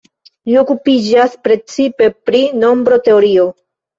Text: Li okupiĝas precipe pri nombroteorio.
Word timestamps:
Li 0.49 0.53
okupiĝas 0.61 1.35
precipe 1.49 2.09
pri 2.29 2.41
nombroteorio. 2.65 3.45